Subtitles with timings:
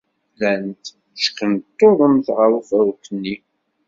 [0.33, 0.83] Llant
[1.15, 3.35] tteckunṭuḍent ɣer ufurk-nni.